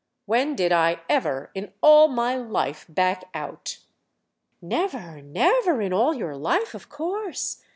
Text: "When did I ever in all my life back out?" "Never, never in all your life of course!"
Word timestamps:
"When 0.25 0.55
did 0.55 0.71
I 0.71 1.01
ever 1.07 1.51
in 1.53 1.73
all 1.79 2.07
my 2.07 2.35
life 2.35 2.87
back 2.89 3.25
out?" 3.35 3.77
"Never, 4.59 5.21
never 5.21 5.79
in 5.79 5.93
all 5.93 6.15
your 6.15 6.35
life 6.35 6.73
of 6.73 6.89
course!" 6.89 7.61